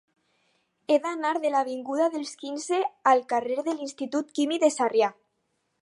[0.93, 2.81] He d'anar de l'avinguda dels Quinze
[3.13, 5.17] al carrer de l'Institut Químic de Sarrià.